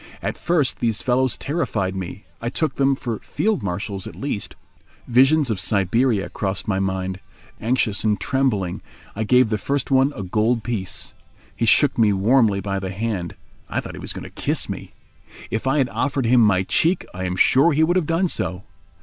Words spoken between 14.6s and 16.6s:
me. If I had offered him